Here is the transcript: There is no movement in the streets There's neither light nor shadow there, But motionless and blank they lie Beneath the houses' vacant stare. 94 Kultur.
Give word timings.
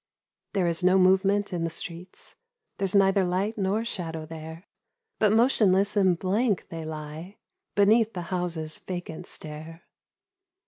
There 0.53 0.65
is 0.67 0.83
no 0.83 0.97
movement 0.97 1.53
in 1.53 1.63
the 1.63 1.69
streets 1.69 2.35
There's 2.79 2.95
neither 2.95 3.23
light 3.23 3.55
nor 3.55 3.85
shadow 3.85 4.25
there, 4.25 4.63
But 5.19 5.31
motionless 5.31 5.95
and 5.95 6.17
blank 6.17 6.69
they 6.69 6.83
lie 6.83 7.37
Beneath 7.75 8.13
the 8.13 8.23
houses' 8.33 8.79
vacant 8.79 9.27
stare. 9.27 9.51
94 9.53 9.73
Kultur. 9.73 9.81